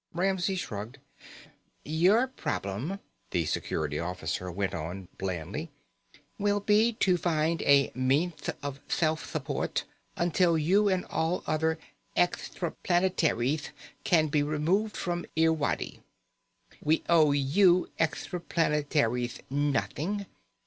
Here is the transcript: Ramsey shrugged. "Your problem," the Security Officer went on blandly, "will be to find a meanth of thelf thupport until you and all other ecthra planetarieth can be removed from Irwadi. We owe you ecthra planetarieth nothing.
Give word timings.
Ramsey 0.15 0.55
shrugged. 0.55 0.97
"Your 1.85 2.25
problem," 2.25 2.97
the 3.29 3.45
Security 3.45 3.99
Officer 3.99 4.49
went 4.51 4.73
on 4.73 5.09
blandly, 5.19 5.69
"will 6.39 6.59
be 6.59 6.93
to 6.93 7.17
find 7.17 7.61
a 7.61 7.91
meanth 7.95 8.49
of 8.63 8.79
thelf 8.89 9.19
thupport 9.31 9.83
until 10.17 10.57
you 10.57 10.87
and 10.89 11.05
all 11.05 11.43
other 11.45 11.77
ecthra 12.17 12.73
planetarieth 12.83 13.69
can 14.03 14.25
be 14.25 14.41
removed 14.41 14.97
from 14.97 15.27
Irwadi. 15.37 15.99
We 16.83 17.03
owe 17.07 17.31
you 17.31 17.87
ecthra 17.99 18.39
planetarieth 18.39 19.41
nothing. 19.51 20.25